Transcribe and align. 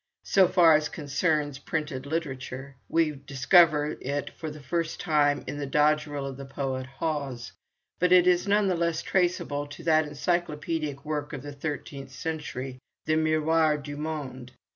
So 0.23 0.47
far 0.47 0.73
as 0.73 0.89
concerns 0.89 1.59
printed 1.59 2.07
literature, 2.07 2.75
we 2.89 3.11
discover 3.11 3.97
it 4.01 4.31
for 4.31 4.49
the 4.49 4.59
first 4.59 4.99
time 4.99 5.43
in 5.45 5.59
the 5.59 5.67
doggerel 5.67 6.25
of 6.25 6.37
the 6.37 6.45
poet 6.45 6.87
Hawes, 6.87 7.51
but 7.99 8.11
it 8.11 8.25
is 8.25 8.47
none 8.47 8.67
the 8.67 8.73
less 8.75 9.03
traceable 9.03 9.67
to 9.67 9.83
that 9.83 10.05
encyclopædic 10.05 11.05
work 11.05 11.33
of 11.33 11.43
the 11.43 11.53
thirteenth 11.53 12.09
century, 12.09 12.79
the 13.05 13.15
'Miroir 13.15 13.77
du 13.77 13.95
Monde.' 13.95 14.51